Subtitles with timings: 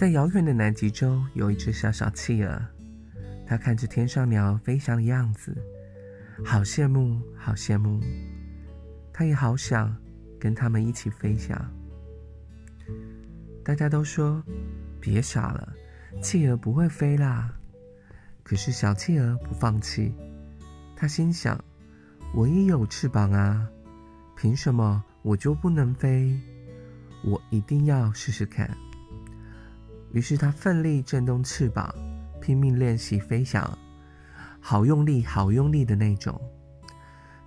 [0.00, 2.58] 在遥远的南极洲，有一只小小企鹅，
[3.46, 5.54] 它看着天上鸟飞翔的样子，
[6.42, 8.00] 好羡慕，好羡慕。
[9.12, 9.94] 它也好想
[10.38, 11.70] 跟它们一起飞翔。
[13.62, 14.42] 大家都说
[15.02, 15.70] ：“别傻了，
[16.22, 17.52] 企鹅不会飞啦。”
[18.42, 20.14] 可是小企鹅不放弃，
[20.96, 21.62] 它心想
[22.34, 23.68] ：“我也有翅膀啊，
[24.34, 26.40] 凭什么我就不能飞？
[27.22, 28.74] 我一定要试试看。”
[30.12, 31.94] 于是它奋力震动翅膀，
[32.40, 33.78] 拼命练习飞翔，
[34.60, 36.40] 好用力，好用力的那种。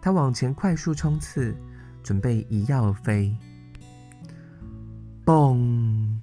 [0.01, 1.55] 它往前快速冲刺，
[2.01, 3.35] 准备一跃而飞。
[5.25, 6.19] 嘣！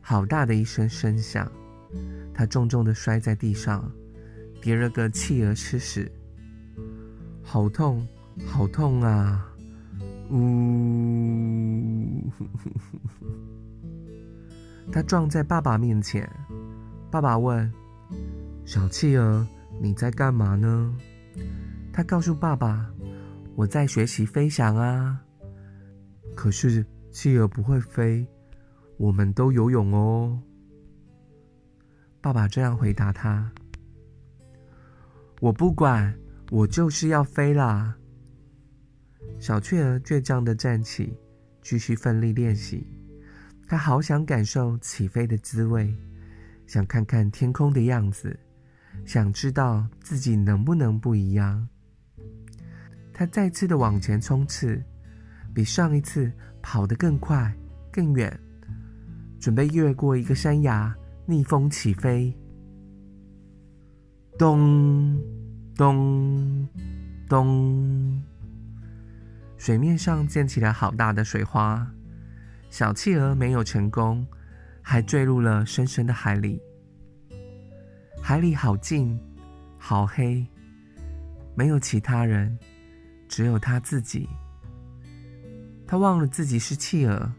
[0.00, 1.50] 好大的一声声响，
[2.32, 3.90] 它重重的摔在地上，
[4.62, 6.10] 跌了个企鹅吃屎。
[7.42, 8.06] 好痛，
[8.46, 9.46] 好痛啊！
[10.30, 10.36] 呜！
[14.92, 16.28] 他撞在爸爸面前，
[17.10, 17.72] 爸爸问
[18.64, 19.46] ：“小企鹅，
[19.80, 20.96] 你在干嘛呢？”
[21.92, 22.90] 他告诉爸爸
[23.56, 25.20] ：“我在学习飞翔啊。”
[26.36, 26.84] 可是。
[27.10, 28.24] 企鹅不会飞，
[28.98, 30.38] 我们都游泳哦。
[32.20, 33.50] 爸爸这样回答他
[35.40, 36.14] ：“我不管，
[36.50, 37.96] 我就是要飞啦。”
[39.40, 41.16] 小企鹅倔强的站起，
[41.62, 42.86] 继续奋力练习。
[43.68, 45.94] 他好想感受起飞的滋味，
[46.66, 48.36] 想看看天空的样子，
[49.04, 51.68] 想知道自己能不能不一样。
[53.12, 54.82] 他再次的往前冲刺，
[55.54, 56.32] 比上一次。
[56.60, 57.54] 跑得更快、
[57.90, 58.38] 更远，
[59.40, 62.36] 准备越过一个山崖，逆风起飞。
[64.36, 65.18] 咚
[65.74, 66.68] 咚
[67.28, 68.22] 咚，
[69.56, 71.88] 水面上溅起了好大的水花。
[72.70, 74.26] 小企鹅没有成功，
[74.82, 76.60] 还坠入了深深的海里。
[78.22, 79.18] 海里好静，
[79.78, 80.46] 好黑，
[81.54, 82.58] 没有其他人，
[83.28, 84.28] 只有他自己。
[85.86, 87.32] 他忘了自己是企鹅，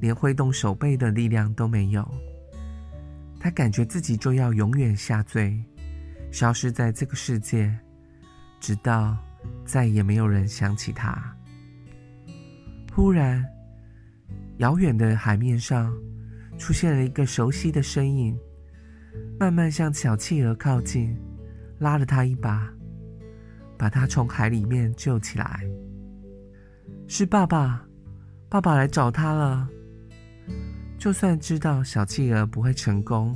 [0.00, 2.06] 连挥动手背的力量都没有。
[3.38, 5.56] 他感觉自己就要永远下坠，
[6.32, 7.72] 消失在这个世界，
[8.58, 9.16] 直到
[9.64, 11.34] 再也没有人想起他。
[12.92, 13.46] 忽然，
[14.60, 15.90] 遥远的海面上
[16.58, 18.38] 出现了一个熟悉的身影，
[19.38, 21.16] 慢慢向小企鹅靠近，
[21.78, 22.70] 拉了他一把，
[23.78, 25.62] 把他从海里面救起来。
[27.08, 27.82] 是爸爸，
[28.50, 29.66] 爸爸来找他了。
[30.98, 33.34] 就算知道小企鹅不会成功，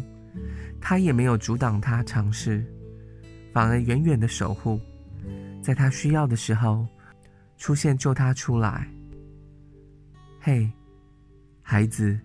[0.78, 2.62] 他也没有阻挡他尝试，
[3.50, 4.78] 反而远远的守护，
[5.62, 6.86] 在他需要的时候
[7.56, 8.86] 出现救他出来。
[10.38, 10.70] 嘿，
[11.66, 12.20] 孩子，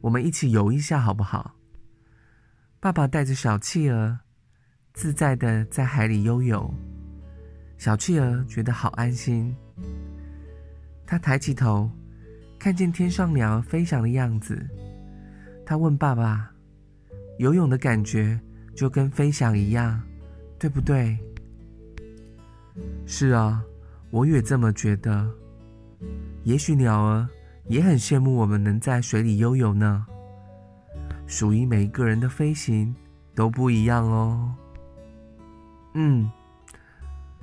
[0.00, 1.54] 我们一起游一下好不好？
[2.80, 4.18] 爸爸带着小企鹅
[4.92, 6.74] 自在的在海里悠游，
[7.78, 9.54] 小企鹅觉得好安心。
[11.06, 11.88] 他抬起头，
[12.58, 14.60] 看见天上鸟儿飞翔的样子。
[15.64, 16.50] 他问爸爸
[17.38, 18.38] ：“游泳的感觉
[18.74, 20.02] 就跟飞翔一样，
[20.58, 21.16] 对不对
[23.06, 23.62] ？”“是啊，
[24.10, 25.32] 我也这么觉得。
[26.42, 27.28] 也许鸟儿
[27.70, 30.04] 也很羡慕我们能在水里悠游呢。
[31.26, 32.92] 属于每一个人的飞行
[33.34, 34.52] 都不一样哦。
[35.94, 36.28] ”“嗯，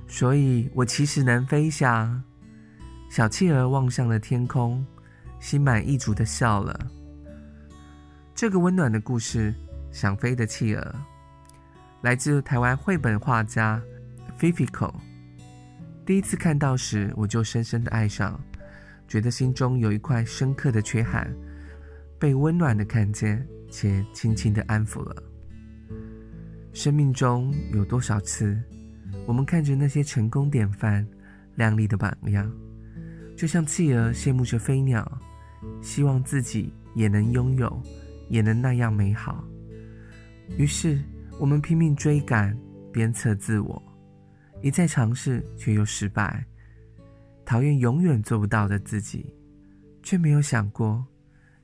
[0.05, 2.21] 所以我其实能飞翔。”
[3.09, 4.85] 小企鹅望向了天空，
[5.39, 6.77] 心满意足地笑了。
[8.35, 9.53] 这个温暖的故事，
[9.97, 10.81] 《想飞的企鹅》，
[12.01, 13.81] 来自台湾绘本画家
[14.37, 14.93] Fifiko。
[16.05, 18.37] 第一次看到时，我就深深的爱上，
[19.07, 21.33] 觉得心中有一块深刻的缺憾，
[22.19, 25.23] 被温暖的看见，且轻轻的安抚了。
[26.73, 28.61] 生命中有多少次，
[29.25, 31.07] 我们看着那些成功典范、
[31.55, 32.51] 亮丽的榜样？
[33.35, 35.19] 就像企鹅羡慕着飞鸟，
[35.81, 37.81] 希望自己也能拥有，
[38.29, 39.43] 也能那样美好。
[40.57, 40.99] 于是
[41.39, 42.57] 我们拼命追赶，
[42.91, 43.81] 鞭策自我，
[44.61, 46.45] 一再尝试却又失败，
[47.47, 49.33] 讨厌永远做不到的自己，
[50.03, 51.03] 却没有想过，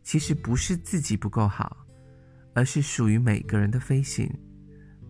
[0.01, 1.85] 其实不是自己不够好，
[2.53, 4.27] 而是属于每个人的飞行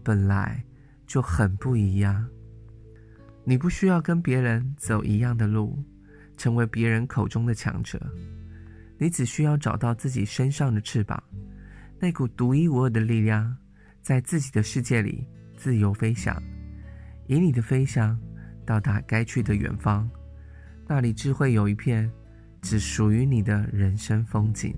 [0.04, 0.64] 本来
[1.06, 2.28] 就很不一样。
[3.46, 5.78] 你不需要跟别人走一样的路。
[6.36, 8.02] 成为别人口中的强者，
[8.98, 11.24] 你只需要找到自己身上的翅膀，
[12.00, 13.56] 那股独一无二的力量，
[14.02, 16.36] 在自己的世界里自由飞翔，
[17.28, 18.20] 以你的飞翔
[18.66, 20.10] 到达该去的远方，
[20.88, 22.12] 那里只会有一片
[22.62, 24.76] 只属于你的人生风景。